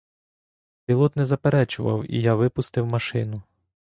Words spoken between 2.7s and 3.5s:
машину.